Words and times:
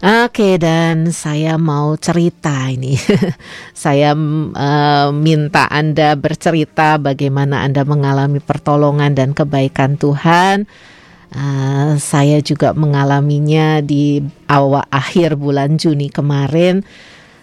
Oke, 0.00 0.56
dan 0.56 1.12
saya 1.12 1.60
mau 1.60 1.92
cerita 2.00 2.72
ini. 2.72 2.96
saya 3.76 4.16
uh, 4.16 5.12
minta 5.12 5.68
Anda 5.68 6.16
bercerita 6.16 6.96
bagaimana 6.96 7.60
Anda 7.60 7.84
mengalami 7.84 8.40
pertolongan 8.40 9.12
dan 9.12 9.36
kebaikan 9.36 10.00
Tuhan. 10.00 10.64
Uh, 11.36 12.00
saya 12.00 12.40
juga 12.40 12.72
mengalaminya 12.72 13.84
di 13.84 14.24
awal 14.48 14.88
akhir 14.88 15.36
bulan 15.36 15.76
Juni 15.76 16.08
kemarin, 16.08 16.80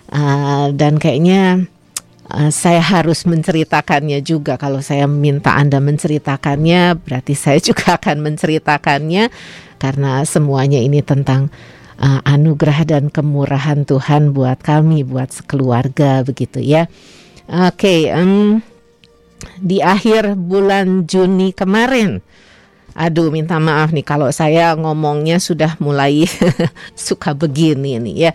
uh, 0.09 0.73
dan 0.73 0.97
kayaknya 0.97 1.61
uh, 2.33 2.49
saya 2.49 2.81
harus 2.81 3.29
menceritakannya 3.29 4.25
juga. 4.25 4.57
Kalau 4.57 4.81
saya 4.81 5.05
minta 5.05 5.53
Anda 5.53 5.77
menceritakannya, 5.77 7.05
berarti 7.05 7.37
saya 7.37 7.61
juga 7.69 8.01
akan 8.01 8.17
menceritakannya 8.17 9.29
karena 9.77 10.25
semuanya 10.25 10.81
ini 10.81 11.05
tentang 11.05 11.53
uh, 12.01 12.21
anugerah 12.23 12.85
dan 12.85 13.09
kemurahan 13.09 13.83
Tuhan 13.83 14.33
buat 14.33 14.61
kami, 14.61 15.03
buat 15.05 15.33
sekeluarga 15.33 16.21
begitu 16.25 16.61
ya. 16.61 16.85
Oke, 17.47 17.73
okay, 17.73 18.01
um, 18.11 18.59
di 19.61 19.79
akhir 19.79 20.35
bulan 20.35 21.07
Juni 21.07 21.55
kemarin, 21.55 22.19
aduh 22.91 23.31
minta 23.31 23.55
maaf 23.61 23.95
nih 23.95 24.03
kalau 24.03 24.27
saya 24.35 24.75
ngomongnya 24.75 25.39
sudah 25.39 25.79
mulai 25.79 26.27
suka 27.07 27.31
begini 27.31 28.01
nih 28.03 28.15
ya. 28.29 28.31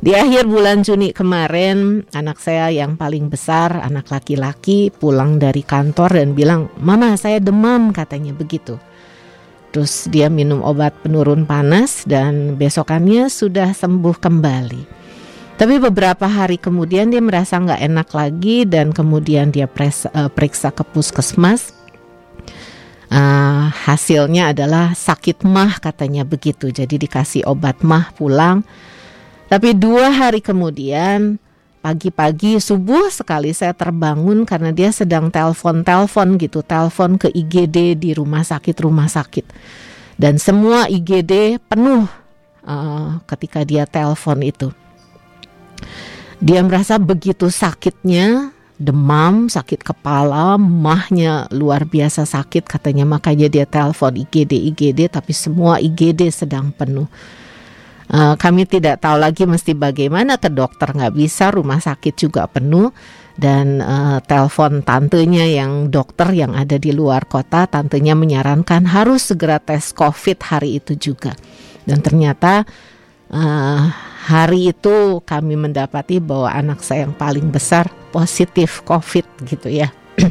Di 0.00 0.16
akhir 0.16 0.48
bulan 0.48 0.80
Juni 0.80 1.12
kemarin, 1.12 2.08
anak 2.16 2.40
saya 2.40 2.72
yang 2.72 2.96
paling 2.96 3.28
besar, 3.28 3.84
anak 3.84 4.08
laki-laki, 4.08 4.88
pulang 4.88 5.36
dari 5.36 5.60
kantor 5.60 6.16
dan 6.16 6.32
bilang, 6.32 6.72
"Mama, 6.80 7.20
saya 7.20 7.36
demam," 7.36 7.92
katanya 7.92 8.32
begitu. 8.32 8.80
Terus 9.70 10.10
dia 10.10 10.26
minum 10.26 10.66
obat 10.66 10.90
penurun 11.06 11.46
panas 11.46 12.02
dan 12.02 12.58
besokannya 12.58 13.30
sudah 13.30 13.70
sembuh 13.70 14.16
kembali. 14.18 14.82
Tapi 15.54 15.76
beberapa 15.76 16.24
hari 16.24 16.56
kemudian 16.56 17.12
dia 17.12 17.20
merasa 17.20 17.60
nggak 17.60 17.84
enak 17.84 18.08
lagi 18.16 18.64
dan 18.64 18.96
kemudian 18.96 19.52
dia 19.52 19.68
pres, 19.68 20.08
uh, 20.08 20.32
periksa 20.32 20.72
ke 20.72 20.82
puskesmas. 20.82 21.76
Uh, 23.10 23.68
hasilnya 23.68 24.54
adalah 24.54 24.96
sakit 24.96 25.44
mah 25.44 25.78
katanya 25.78 26.24
begitu. 26.24 26.72
Jadi 26.72 26.96
dikasih 27.06 27.44
obat 27.44 27.84
mah 27.84 28.10
pulang. 28.16 28.64
Tapi 29.52 29.76
dua 29.76 30.14
hari 30.14 30.40
kemudian 30.40 31.36
pagi-pagi 31.80 32.60
subuh 32.60 33.08
sekali 33.08 33.56
saya 33.56 33.72
terbangun 33.72 34.44
karena 34.44 34.70
dia 34.70 34.92
sedang 34.92 35.32
telepon-telepon 35.32 36.36
gitu, 36.36 36.60
telepon 36.60 37.16
ke 37.16 37.32
IGD 37.32 37.96
di 37.96 38.10
rumah 38.12 38.44
sakit 38.44 38.76
rumah 38.84 39.08
sakit. 39.08 39.48
Dan 40.20 40.36
semua 40.36 40.84
IGD 40.86 41.56
penuh 41.64 42.04
uh, 42.64 43.24
ketika 43.24 43.64
dia 43.64 43.88
telepon 43.88 44.44
itu. 44.44 44.68
Dia 46.40 46.60
merasa 46.64 47.00
begitu 47.00 47.48
sakitnya, 47.48 48.52
demam, 48.76 49.48
sakit 49.48 49.80
kepala, 49.80 50.56
mahnya 50.60 51.48
luar 51.52 51.84
biasa 51.84 52.24
sakit 52.24 52.64
katanya 52.64 53.04
makanya 53.04 53.48
dia 53.48 53.64
telepon 53.68 54.16
IGD 54.16 54.72
IGD 54.72 55.00
tapi 55.12 55.32
semua 55.32 55.80
IGD 55.80 56.28
sedang 56.28 56.72
penuh. 56.72 57.08
Uh, 58.10 58.34
kami 58.34 58.66
tidak 58.66 59.06
tahu 59.06 59.22
lagi 59.22 59.46
mesti 59.46 59.70
bagaimana 59.70 60.34
ke 60.34 60.50
dokter 60.50 60.90
nggak 60.90 61.14
bisa, 61.14 61.54
rumah 61.54 61.78
sakit 61.78 62.18
juga 62.18 62.50
penuh 62.50 62.90
dan 63.38 63.78
uh, 63.78 64.18
telepon 64.26 64.82
tantenya 64.82 65.46
yang 65.46 65.94
dokter 65.94 66.26
yang 66.34 66.58
ada 66.58 66.74
di 66.74 66.90
luar 66.90 67.30
kota, 67.30 67.70
tantenya 67.70 68.18
menyarankan 68.18 68.82
harus 68.90 69.30
segera 69.30 69.62
tes 69.62 69.94
COVID 69.94 70.42
hari 70.42 70.82
itu 70.82 70.98
juga. 70.98 71.38
Dan 71.86 72.02
ternyata 72.02 72.66
uh, 73.30 73.82
hari 74.26 74.74
itu 74.74 75.22
kami 75.22 75.54
mendapati 75.54 76.18
bahwa 76.18 76.50
anak 76.50 76.82
saya 76.82 77.06
yang 77.06 77.14
paling 77.14 77.48
besar 77.48 77.88
positif 78.10 78.82
COVID 78.84 79.46
gitu 79.46 79.70
ya. 79.70 79.94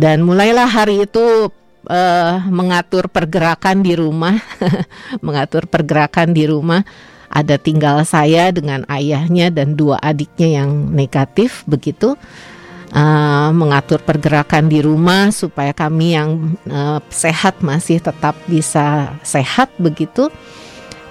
Dan 0.00 0.22
mulailah 0.22 0.70
hari 0.70 1.04
itu 1.04 1.50
uh, 1.86 2.44
mengatur 2.48 3.08
pergerakan 3.08 3.80
di 3.80 3.96
rumah, 3.96 4.36
mengatur 5.26 5.64
pergerakan 5.70 6.34
di 6.34 6.44
rumah. 6.44 6.82
Ada 7.30 7.62
tinggal 7.62 8.02
saya 8.02 8.50
dengan 8.50 8.82
ayahnya 8.90 9.54
dan 9.54 9.78
dua 9.78 10.02
adiknya 10.02 10.62
yang 10.62 10.90
negatif 10.90 11.62
begitu. 11.64 12.18
Uh, 12.90 13.54
mengatur 13.54 14.02
pergerakan 14.02 14.66
di 14.66 14.82
rumah 14.82 15.30
supaya 15.30 15.70
kami 15.70 16.18
yang 16.18 16.58
uh, 16.66 16.98
sehat 17.06 17.62
masih 17.62 18.02
tetap 18.02 18.34
bisa 18.50 19.14
sehat 19.22 19.70
begitu 19.78 20.26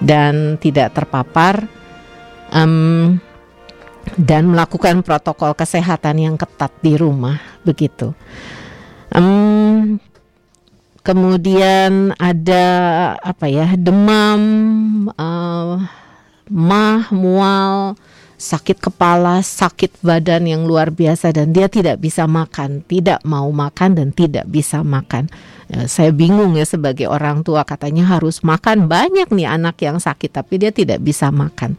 dan 0.04 0.60
tidak 0.60 0.92
terpapar 0.92 1.72
um, 2.52 3.16
dan 4.20 4.50
melakukan 4.50 5.06
protokol 5.08 5.56
kesehatan 5.56 6.20
yang 6.20 6.36
ketat 6.36 6.72
di 6.84 7.00
rumah 7.00 7.40
begitu. 7.64 8.12
Kemudian 11.10 12.14
ada 12.22 12.66
apa 13.18 13.50
ya 13.50 13.74
demam, 13.74 14.42
uh, 15.10 15.82
mah, 16.54 17.10
mual, 17.10 17.98
sakit 18.38 18.78
kepala, 18.78 19.42
sakit 19.42 20.06
badan 20.06 20.46
yang 20.46 20.70
luar 20.70 20.94
biasa 20.94 21.34
dan 21.34 21.50
dia 21.50 21.66
tidak 21.66 21.98
bisa 21.98 22.30
makan, 22.30 22.86
tidak 22.86 23.26
mau 23.26 23.50
makan 23.50 23.98
dan 23.98 24.14
tidak 24.14 24.46
bisa 24.54 24.86
makan. 24.86 25.34
Ya, 25.66 25.90
saya 25.90 26.14
bingung 26.14 26.54
ya 26.54 26.70
sebagai 26.70 27.10
orang 27.10 27.42
tua 27.42 27.66
katanya 27.66 28.06
harus 28.14 28.46
makan 28.46 28.86
banyak 28.86 29.34
nih 29.34 29.50
anak 29.50 29.82
yang 29.82 29.98
sakit 29.98 30.30
tapi 30.30 30.62
dia 30.62 30.70
tidak 30.70 31.02
bisa 31.02 31.34
makan 31.34 31.74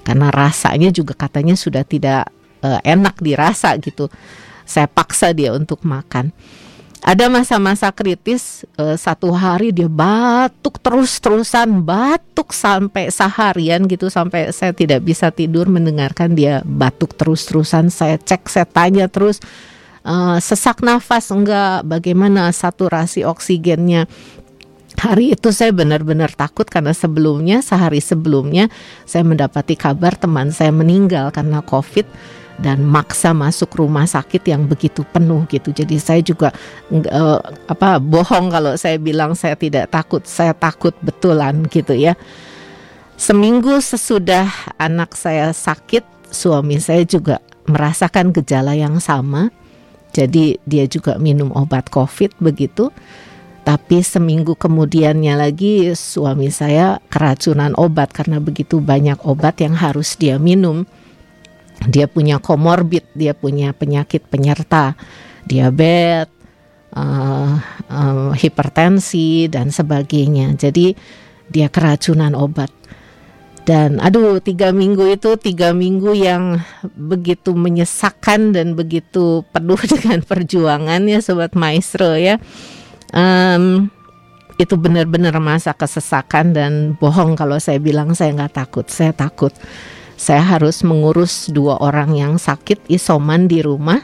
karena 0.00 0.32
rasanya 0.32 0.88
juga 0.88 1.12
katanya 1.12 1.60
sudah 1.60 1.84
tidak 1.84 2.32
uh, 2.64 2.80
enak 2.80 3.20
dirasa 3.20 3.76
gitu. 3.76 4.08
Saya 4.64 4.88
paksa 4.88 5.36
dia 5.36 5.52
untuk 5.52 5.84
makan 5.84 6.32
ada 7.02 7.26
masa-masa 7.26 7.90
kritis 7.90 8.62
uh, 8.78 8.94
satu 8.94 9.34
hari 9.34 9.74
dia 9.74 9.90
batuk 9.90 10.78
terus-terusan 10.78 11.82
batuk 11.82 12.54
sampai 12.54 13.10
seharian 13.10 13.90
gitu 13.90 14.06
sampai 14.06 14.54
saya 14.54 14.70
tidak 14.70 15.02
bisa 15.02 15.34
tidur 15.34 15.66
mendengarkan 15.66 16.38
dia 16.38 16.62
batuk 16.62 17.18
terus-terusan 17.18 17.90
saya 17.90 18.22
cek 18.22 18.46
saya 18.46 18.66
tanya 18.70 19.10
terus 19.10 19.42
uh, 20.06 20.38
sesak 20.38 20.82
nafas 20.82 21.30
enggak 21.34 21.86
bagaimana 21.86 22.50
saturasi 22.54 23.26
oksigennya? 23.26 24.06
Hari 24.92 25.34
itu 25.34 25.48
saya 25.50 25.72
benar-benar 25.72 26.36
takut 26.36 26.68
karena 26.68 26.92
sebelumnya 26.92 27.64
sehari 27.64 27.98
sebelumnya 27.98 28.68
saya 29.08 29.24
mendapati 29.24 29.74
kabar 29.74 30.14
teman 30.14 30.52
saya 30.52 30.70
meninggal 30.70 31.32
karena 31.32 31.64
COVID 31.64 32.06
dan 32.62 32.86
maksa 32.86 33.34
masuk 33.34 33.74
rumah 33.74 34.06
sakit 34.06 34.46
yang 34.46 34.70
begitu 34.70 35.02
penuh 35.10 35.42
gitu. 35.50 35.74
Jadi 35.74 35.98
saya 35.98 36.22
juga 36.22 36.54
uh, 36.94 37.42
apa 37.66 37.98
bohong 37.98 38.54
kalau 38.54 38.78
saya 38.78 38.96
bilang 39.02 39.34
saya 39.34 39.58
tidak 39.58 39.90
takut, 39.90 40.22
saya 40.22 40.54
takut 40.54 40.94
betulan 41.02 41.66
gitu 41.66 41.92
ya. 41.92 42.14
Seminggu 43.18 43.82
sesudah 43.82 44.48
anak 44.78 45.18
saya 45.18 45.50
sakit, 45.50 46.06
suami 46.30 46.78
saya 46.78 47.02
juga 47.02 47.42
merasakan 47.66 48.30
gejala 48.30 48.78
yang 48.78 49.02
sama. 49.02 49.50
Jadi 50.14 50.58
dia 50.66 50.86
juga 50.86 51.18
minum 51.18 51.50
obat 51.52 51.90
COVID 51.90 52.38
begitu. 52.38 52.94
Tapi 53.62 54.02
seminggu 54.02 54.58
kemudiannya 54.58 55.38
lagi 55.38 55.94
suami 55.94 56.50
saya 56.50 56.98
keracunan 57.06 57.70
obat 57.78 58.10
karena 58.10 58.42
begitu 58.42 58.82
banyak 58.82 59.22
obat 59.22 59.62
yang 59.62 59.78
harus 59.78 60.18
dia 60.18 60.34
minum 60.34 60.82
dia 61.88 62.06
punya 62.06 62.38
komorbid, 62.38 63.06
dia 63.16 63.34
punya 63.34 63.74
penyakit 63.74 64.26
penyerta, 64.28 64.94
diabetes, 65.46 66.30
uh, 66.96 67.58
uh, 67.88 68.30
hipertensi 68.36 69.48
dan 69.48 69.72
sebagainya. 69.72 70.54
Jadi 70.54 70.94
dia 71.48 71.68
keracunan 71.72 72.36
obat. 72.36 72.70
Dan 73.62 74.02
aduh 74.02 74.42
tiga 74.42 74.74
minggu 74.74 75.06
itu 75.14 75.38
tiga 75.38 75.70
minggu 75.70 76.18
yang 76.18 76.58
begitu 76.98 77.54
menyesakan 77.54 78.50
dan 78.50 78.74
begitu 78.74 79.46
penuh 79.54 79.78
dengan 79.94 80.18
perjuangan 80.26 81.02
ya 81.06 81.22
sobat 81.22 81.54
maestro 81.54 82.18
ya. 82.18 82.42
Um, 83.14 83.86
itu 84.60 84.76
benar-benar 84.76 85.38
masa 85.40 85.72
kesesakan 85.72 86.52
dan 86.52 86.72
bohong 86.98 87.38
kalau 87.38 87.56
saya 87.56 87.80
bilang 87.80 88.12
saya 88.12 88.34
nggak 88.36 88.54
takut, 88.66 88.86
saya 88.90 89.14
takut 89.14 89.54
saya 90.22 90.46
harus 90.46 90.86
mengurus 90.86 91.50
dua 91.50 91.82
orang 91.82 92.14
yang 92.14 92.38
sakit 92.38 92.86
isoman 92.86 93.50
di 93.50 93.58
rumah 93.58 93.98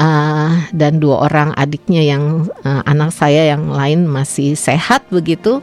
uh, 0.00 0.64
dan 0.72 0.96
dua 0.96 1.28
orang 1.28 1.52
adiknya 1.60 2.00
yang 2.00 2.48
uh, 2.64 2.80
anak 2.88 3.12
saya 3.12 3.52
yang 3.52 3.68
lain 3.68 4.08
masih 4.08 4.56
sehat 4.56 5.04
begitu. 5.12 5.60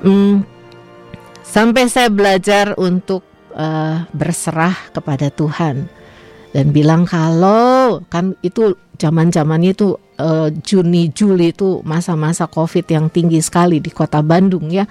Um, 0.00 0.48
sampai 1.44 1.92
saya 1.92 2.08
belajar 2.08 2.72
untuk 2.80 3.20
uh, 3.52 4.08
berserah 4.16 4.76
kepada 4.96 5.28
Tuhan 5.28 5.92
dan 6.56 6.72
bilang 6.72 7.04
kalau 7.04 8.00
kan 8.08 8.32
itu 8.40 8.72
zaman-zamannya 8.96 9.76
itu 9.76 10.00
uh, 10.16 10.48
Juni 10.64 11.12
Juli 11.12 11.52
itu 11.52 11.84
masa-masa 11.84 12.48
Covid 12.48 12.88
yang 12.88 13.12
tinggi 13.12 13.44
sekali 13.44 13.84
di 13.84 13.92
kota 13.92 14.24
Bandung 14.24 14.72
ya 14.72 14.88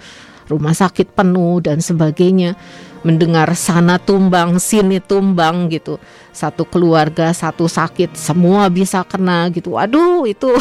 rumah 0.47 0.71
sakit 0.71 1.11
penuh 1.11 1.59
dan 1.59 1.83
sebagainya 1.83 2.55
mendengar 3.01 3.51
sana 3.57 4.01
tumbang 4.01 4.57
sini 4.61 5.01
tumbang 5.01 5.69
gitu. 5.69 5.97
Satu 6.31 6.65
keluarga 6.65 7.33
satu 7.33 7.65
sakit 7.65 8.13
semua 8.13 8.69
bisa 8.69 9.01
kena 9.05 9.49
gitu. 9.49 9.75
Waduh 9.75 10.25
itu 10.29 10.53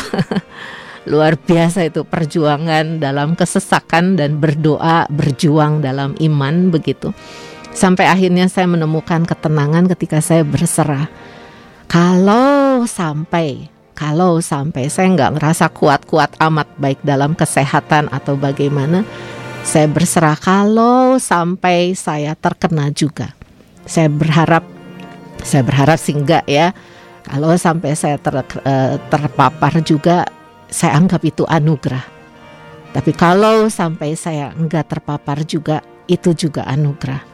luar 1.10 1.38
biasa 1.38 1.86
itu 1.86 2.02
perjuangan 2.02 2.98
dalam 2.98 3.38
kesesakan 3.38 4.18
dan 4.18 4.42
berdoa 4.42 5.06
berjuang 5.08 5.80
dalam 5.80 6.18
iman 6.18 6.74
begitu. 6.74 7.14
Sampai 7.76 8.08
akhirnya 8.08 8.48
saya 8.48 8.64
menemukan 8.64 9.28
ketenangan 9.28 9.84
ketika 9.92 10.24
saya 10.24 10.42
berserah. 10.42 11.12
Kalau 11.86 12.88
sampai 12.88 13.70
kalau 13.96 14.44
sampai 14.44 14.92
saya 14.92 15.08
nggak 15.08 15.40
ngerasa 15.40 15.72
kuat-kuat 15.72 16.36
amat 16.36 16.68
baik 16.76 17.00
dalam 17.00 17.32
kesehatan 17.32 18.12
atau 18.12 18.36
bagaimana, 18.36 19.08
saya 19.66 19.90
berserah 19.90 20.38
kalau 20.38 21.18
sampai 21.18 21.90
saya 21.98 22.38
terkena 22.38 22.94
juga. 22.94 23.34
Saya 23.82 24.06
berharap, 24.06 24.62
saya 25.42 25.66
berharap 25.66 25.98
sih 25.98 26.14
enggak 26.14 26.46
ya. 26.46 26.70
Kalau 27.26 27.50
sampai 27.58 27.98
saya 27.98 28.14
ter, 28.22 28.46
eh, 28.62 28.94
terpapar 29.10 29.82
juga, 29.82 30.22
saya 30.70 30.94
anggap 30.94 31.18
itu 31.26 31.42
anugerah. 31.42 32.06
Tapi 32.94 33.10
kalau 33.10 33.66
sampai 33.66 34.14
saya 34.14 34.54
enggak 34.54 34.86
terpapar 34.86 35.42
juga, 35.42 35.82
itu 36.06 36.30
juga 36.30 36.62
anugerah. 36.62 37.26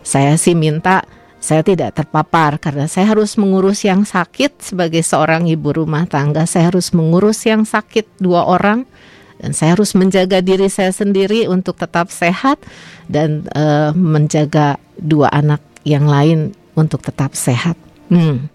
Saya 0.00 0.40
sih 0.40 0.56
minta 0.56 1.04
saya 1.36 1.60
tidak 1.60 2.00
terpapar 2.00 2.56
karena 2.56 2.88
saya 2.88 3.12
harus 3.12 3.36
mengurus 3.36 3.84
yang 3.84 4.08
sakit 4.08 4.64
sebagai 4.64 5.04
seorang 5.04 5.44
ibu 5.44 5.76
rumah 5.76 6.08
tangga. 6.08 6.48
Saya 6.48 6.72
harus 6.72 6.96
mengurus 6.96 7.44
yang 7.44 7.68
sakit 7.68 8.16
dua 8.16 8.48
orang 8.48 8.88
dan 9.44 9.52
saya 9.52 9.76
harus 9.76 9.92
menjaga 9.92 10.40
diri 10.40 10.72
saya 10.72 10.88
sendiri 10.88 11.44
untuk 11.52 11.76
tetap 11.76 12.08
sehat 12.08 12.56
dan 13.12 13.44
uh, 13.52 13.92
menjaga 13.92 14.80
dua 14.96 15.28
anak 15.36 15.60
yang 15.84 16.08
lain 16.08 16.56
untuk 16.72 17.04
tetap 17.04 17.36
sehat. 17.36 17.76
Hmm. 18.08 18.48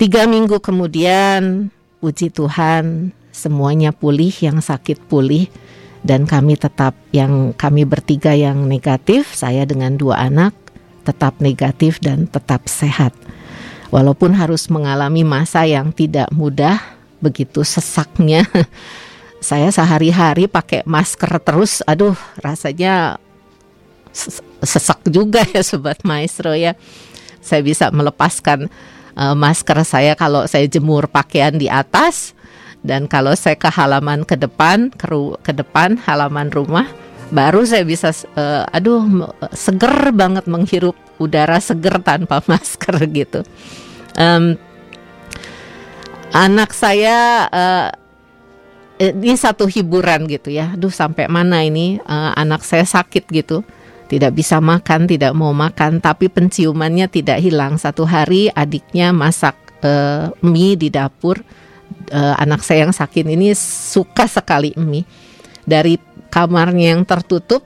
Tiga 0.00 0.24
minggu 0.24 0.56
kemudian, 0.56 1.68
puji 2.00 2.32
Tuhan, 2.32 3.12
semuanya 3.28 3.92
pulih, 3.92 4.32
yang 4.40 4.64
sakit 4.64 5.04
pulih, 5.04 5.52
dan 6.00 6.24
kami 6.24 6.56
tetap 6.56 6.96
yang 7.12 7.52
kami 7.52 7.84
bertiga 7.84 8.32
yang 8.32 8.64
negatif, 8.64 9.36
saya 9.36 9.68
dengan 9.68 10.00
dua 10.00 10.32
anak 10.32 10.56
tetap 11.04 11.36
negatif 11.44 12.00
dan 12.00 12.24
tetap 12.24 12.72
sehat. 12.72 13.12
Walaupun 13.92 14.32
harus 14.32 14.72
mengalami 14.72 15.28
masa 15.28 15.68
yang 15.68 15.92
tidak 15.92 16.32
mudah, 16.32 16.80
begitu 17.20 17.60
sesaknya. 17.60 18.48
Saya 19.42 19.74
sehari-hari 19.74 20.46
pakai 20.46 20.86
masker 20.86 21.42
terus, 21.42 21.82
aduh 21.82 22.14
rasanya 22.38 23.18
sesak 24.62 25.02
juga 25.10 25.42
ya 25.54 25.66
sobat 25.66 25.98
maestro 26.06 26.54
ya. 26.54 26.78
Saya 27.42 27.66
bisa 27.66 27.90
melepaskan 27.90 28.70
uh, 29.18 29.34
masker 29.34 29.82
saya 29.82 30.14
kalau 30.14 30.46
saya 30.46 30.70
jemur 30.70 31.10
pakaian 31.10 31.58
di 31.58 31.66
atas 31.66 32.38
dan 32.86 33.10
kalau 33.10 33.34
saya 33.34 33.58
ke 33.58 33.66
halaman 33.66 34.22
ke 34.22 34.38
depan 34.38 34.94
ke, 34.94 35.06
ke 35.42 35.52
depan 35.54 35.98
halaman 36.02 36.50
rumah 36.50 36.86
baru 37.32 37.66
saya 37.66 37.86
bisa 37.86 38.14
uh, 38.36 38.62
aduh 38.70 39.02
seger 39.54 40.12
banget 40.12 40.44
menghirup 40.46 40.94
udara 41.16 41.58
seger 41.58 41.98
tanpa 42.04 42.44
masker 42.50 42.94
gitu. 43.10 43.40
Um, 44.14 44.60
anak 46.36 46.76
saya 46.76 47.48
uh, 47.48 47.88
ini 49.00 49.36
satu 49.36 49.64
hiburan 49.70 50.28
gitu 50.28 50.52
ya. 50.52 50.76
Aduh 50.76 50.92
sampai 50.92 51.30
mana 51.30 51.64
ini 51.64 52.02
uh, 52.04 52.32
anak 52.36 52.66
saya 52.66 52.84
sakit 52.84 53.28
gitu. 53.32 53.64
Tidak 54.12 54.28
bisa 54.28 54.60
makan, 54.60 55.08
tidak 55.08 55.32
mau 55.32 55.56
makan, 55.56 55.96
tapi 55.96 56.28
penciumannya 56.28 57.08
tidak 57.08 57.40
hilang. 57.40 57.80
Satu 57.80 58.04
hari 58.04 58.52
adiknya 58.52 59.08
masak 59.08 59.56
uh, 59.80 60.28
mie 60.44 60.76
di 60.76 60.92
dapur. 60.92 61.40
Uh, 62.12 62.36
anak 62.36 62.60
saya 62.60 62.84
yang 62.84 62.92
sakit 62.92 63.24
ini 63.24 63.56
suka 63.56 64.28
sekali 64.28 64.76
mie. 64.76 65.08
Dari 65.64 65.96
kamarnya 66.28 66.92
yang 66.92 67.08
tertutup 67.08 67.64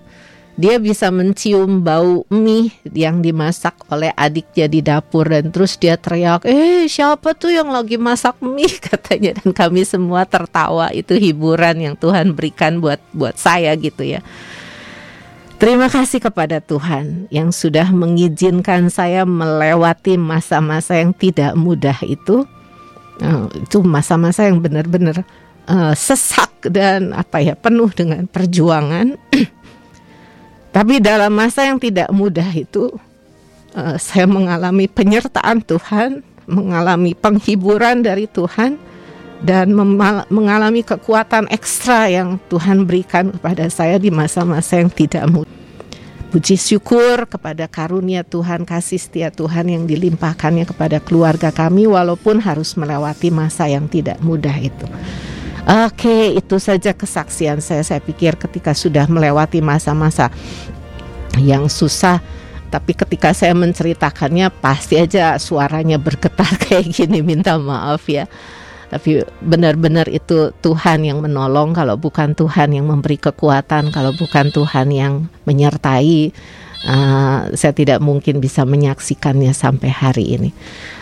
dia 0.56 0.80
bisa 0.80 1.12
mencium 1.12 1.84
bau 1.84 2.24
mie 2.32 2.72
yang 2.88 3.20
dimasak 3.20 3.76
oleh 3.92 4.08
adiknya 4.16 4.66
di 4.66 4.80
dapur 4.80 5.28
dan 5.28 5.52
terus 5.52 5.76
dia 5.76 6.00
teriak, 6.00 6.48
"Eh, 6.48 6.88
siapa 6.88 7.36
tuh 7.36 7.52
yang 7.52 7.68
lagi 7.68 8.00
masak 8.00 8.40
mie?" 8.40 8.80
katanya 8.88 9.36
dan 9.36 9.52
kami 9.52 9.84
semua 9.84 10.24
tertawa. 10.24 10.88
Itu 10.96 11.12
hiburan 11.12 11.84
yang 11.84 11.94
Tuhan 12.00 12.32
berikan 12.32 12.80
buat 12.80 12.98
buat 13.12 13.36
saya 13.36 13.76
gitu 13.76 14.00
ya. 14.00 14.24
Terima 15.56 15.88
kasih 15.88 16.20
kepada 16.20 16.60
Tuhan 16.60 17.32
yang 17.32 17.48
sudah 17.48 17.88
mengizinkan 17.88 18.92
saya 18.92 19.24
melewati 19.24 20.20
masa-masa 20.20 21.00
yang 21.00 21.16
tidak 21.16 21.56
mudah 21.56 21.96
itu. 22.04 22.44
Uh, 23.16 23.48
itu 23.56 23.80
masa-masa 23.80 24.44
yang 24.44 24.60
benar-benar 24.60 25.24
uh, 25.64 25.96
sesak 25.96 26.52
dan 26.68 27.16
apa 27.16 27.40
ya 27.40 27.56
penuh 27.56 27.88
dengan 27.92 28.28
perjuangan. 28.28 29.16
Tapi 30.76 31.00
dalam 31.00 31.32
masa 31.32 31.64
yang 31.64 31.80
tidak 31.80 32.12
mudah 32.12 32.52
itu 32.52 32.92
uh, 33.72 33.96
saya 33.96 34.28
mengalami 34.28 34.84
penyertaan 34.84 35.64
Tuhan, 35.64 36.20
mengalami 36.44 37.16
penghiburan 37.16 38.04
dari 38.04 38.28
Tuhan 38.28 38.76
dan 39.40 39.72
mengalami 40.28 40.84
kekuatan 40.84 41.48
ekstra 41.48 42.12
yang 42.12 42.36
Tuhan 42.52 42.84
berikan 42.84 43.32
kepada 43.32 43.72
saya 43.72 43.96
di 43.96 44.12
masa-masa 44.12 44.76
yang 44.76 44.92
tidak 44.92 45.24
mudah. 45.32 45.56
Puji 46.28 46.60
syukur 46.60 47.24
kepada 47.24 47.64
karunia 47.72 48.20
Tuhan, 48.20 48.68
kasih 48.68 49.00
setia 49.00 49.32
Tuhan 49.32 49.72
yang 49.72 49.88
dilimpahkannya 49.88 50.68
kepada 50.68 51.00
keluarga 51.00 51.48
kami 51.56 51.88
walaupun 51.88 52.36
harus 52.44 52.76
melewati 52.76 53.32
masa 53.32 53.64
yang 53.64 53.88
tidak 53.88 54.20
mudah 54.20 54.52
itu. 54.60 54.84
Oke, 55.66 56.38
itu 56.38 56.62
saja 56.62 56.94
kesaksian 56.94 57.58
saya. 57.58 57.82
Saya 57.82 57.98
pikir 57.98 58.38
ketika 58.38 58.70
sudah 58.70 59.10
melewati 59.10 59.58
masa-masa 59.58 60.30
yang 61.42 61.66
susah, 61.66 62.22
tapi 62.70 62.94
ketika 62.94 63.34
saya 63.34 63.50
menceritakannya 63.50 64.46
pasti 64.62 64.94
aja 64.94 65.34
suaranya 65.42 65.98
bergetar 65.98 66.54
kayak 66.62 66.86
gini. 66.94 67.18
Minta 67.18 67.58
maaf 67.58 68.06
ya. 68.06 68.30
Tapi 68.86 69.26
benar-benar 69.42 70.06
itu 70.06 70.54
Tuhan 70.62 71.02
yang 71.02 71.18
menolong 71.18 71.74
kalau 71.74 71.98
bukan 71.98 72.38
Tuhan 72.38 72.70
yang 72.70 72.86
memberi 72.86 73.18
kekuatan, 73.18 73.90
kalau 73.90 74.14
bukan 74.14 74.54
Tuhan 74.54 74.94
yang 74.94 75.26
menyertai 75.42 76.30
uh, 76.86 77.50
saya 77.50 77.74
tidak 77.74 77.98
mungkin 77.98 78.38
bisa 78.38 78.62
menyaksikannya 78.62 79.50
sampai 79.50 79.90
hari 79.90 80.38
ini. 80.38 80.50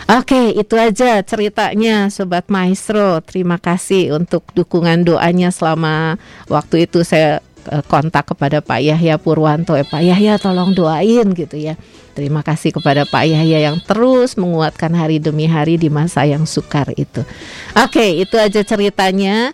Oke, 0.05 0.53
itu 0.53 0.77
aja 0.77 1.17
ceritanya 1.25 2.13
Sobat 2.13 2.45
Maestro. 2.45 3.25
Terima 3.25 3.57
kasih 3.57 4.13
untuk 4.13 4.45
dukungan 4.53 5.01
doanya 5.01 5.49
selama 5.49 6.21
waktu 6.45 6.85
itu 6.85 7.01
saya 7.01 7.41
uh, 7.73 7.81
kontak 7.89 8.29
kepada 8.29 8.61
Pak 8.61 8.85
Yahya 8.85 9.17
Purwanto. 9.17 9.73
Eh, 9.73 9.81
Pak 9.81 10.05
Yahya 10.05 10.37
tolong 10.37 10.77
doain 10.77 11.25
gitu 11.33 11.57
ya. 11.57 11.73
Terima 12.15 12.45
kasih 12.45 12.71
kepada 12.71 13.03
Pak 13.03 13.27
Yahya 13.27 13.67
yang 13.67 13.77
terus 13.83 14.39
menguatkan 14.39 14.93
hari 14.95 15.19
demi 15.19 15.49
hari 15.49 15.75
di 15.75 15.91
masa 15.91 16.23
yang 16.23 16.47
sukar 16.47 16.93
itu. 16.95 17.25
Oke, 17.75 18.21
itu 18.23 18.39
aja 18.39 18.63
ceritanya. 18.63 19.51